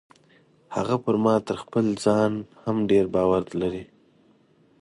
هغه 0.75 0.95
پر 1.03 1.15
ما 1.23 1.35
تر 1.47 1.55
خپل 1.63 1.85
ځان 2.03 2.31
هم 2.63 2.77
ډیر 2.89 3.05
باور 3.13 3.43
لري. 3.61 3.83